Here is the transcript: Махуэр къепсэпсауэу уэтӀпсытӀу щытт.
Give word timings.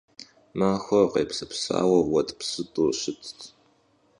Махуэр 0.57 1.05
къепсэпсауэу 1.13 2.03
уэтӀпсытӀу 2.13 2.95
щытт. 2.99 3.39